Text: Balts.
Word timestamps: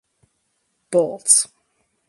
Balts. 0.89 1.37